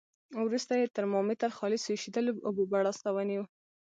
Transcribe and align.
وروسته 0.45 0.73
یې 0.79 0.93
ترمامتر 0.97 1.49
خالصو 1.57 1.89
ایشېدلو 1.95 2.31
اوبو 2.47 2.63
بړاس 2.71 2.97
ته 3.03 3.09
ونیو. 3.15 3.43